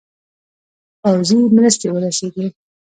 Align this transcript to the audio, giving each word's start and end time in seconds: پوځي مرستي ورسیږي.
پوځي 1.01 1.37
مرستي 1.55 1.87
ورسیږي. 1.89 2.45